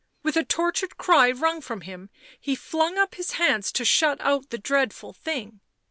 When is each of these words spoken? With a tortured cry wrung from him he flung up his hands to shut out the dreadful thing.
With 0.23 0.35
a 0.35 0.43
tortured 0.43 0.97
cry 0.97 1.29
wrung 1.29 1.61
from 1.61 1.81
him 1.81 2.09
he 2.39 2.55
flung 2.55 2.97
up 2.97 3.13
his 3.13 3.33
hands 3.33 3.71
to 3.73 3.85
shut 3.85 4.19
out 4.21 4.49
the 4.49 4.57
dreadful 4.57 5.13
thing. 5.13 5.59